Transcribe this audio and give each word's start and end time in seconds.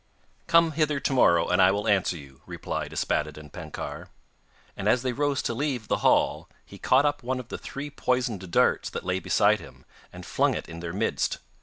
'Come 0.47 0.71
hither 0.71 0.99
to 0.99 1.13
morrow 1.13 1.47
and 1.47 1.61
I 1.61 1.69
will 1.69 1.87
answer 1.87 2.17
you,' 2.17 2.41
replied 2.47 2.91
Yspaddaden 2.91 3.51
Penkawr, 3.51 4.07
and 4.75 4.89
as 4.89 5.03
they 5.03 5.13
rose 5.13 5.43
to 5.43 5.53
leave 5.53 5.89
the 5.89 5.97
hall 5.97 6.49
he 6.65 6.79
caught 6.79 7.05
up 7.05 7.21
one 7.21 7.39
of 7.39 7.49
the 7.49 7.57
three 7.59 7.91
poisoned 7.91 8.49
darts 8.49 8.89
that 8.89 9.05
lay 9.05 9.19
beside 9.19 9.59
him 9.59 9.85
and 10.11 10.25
flung 10.25 10.55
it 10.55 10.67
in 10.67 10.79
their 10.79 10.91
midst. 10.91 11.37